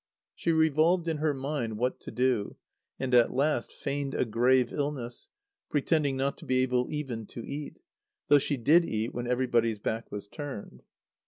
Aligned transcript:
She 0.33 0.51
revolved 0.51 1.07
in 1.07 1.17
her 1.17 1.31
mind 1.31 1.77
what 1.77 1.99
to 1.99 2.09
do, 2.11 2.55
and 2.99 3.13
at 3.13 3.35
last 3.35 3.71
feigned 3.71 4.15
a 4.15 4.25
grave 4.25 4.73
illness, 4.73 5.29
pretending 5.69 6.17
not 6.17 6.39
to 6.39 6.45
be 6.47 6.63
able 6.63 6.89
even 6.89 7.27
to 7.27 7.45
eat, 7.47 7.77
though 8.27 8.39
she 8.39 8.57
did 8.57 8.83
eat 8.83 9.13
when 9.13 9.27
everybody's 9.27 9.77
back 9.77 10.11
was 10.11 10.25
turned. 10.27 10.81